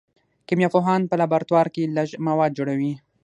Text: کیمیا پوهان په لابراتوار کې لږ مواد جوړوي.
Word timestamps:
کیمیا 0.47 0.69
پوهان 0.73 1.01
په 1.09 1.15
لابراتوار 1.21 1.67
کې 1.73 1.91
لږ 1.97 2.09
مواد 2.27 2.51
جوړوي. 2.57 2.93